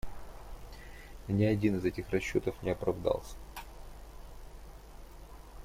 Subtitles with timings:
[1.29, 3.35] Ни один из этих расчетов не оправдался.